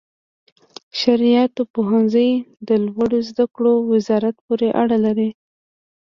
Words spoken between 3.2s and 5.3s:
زده کړو وزارت پورې اړه لري.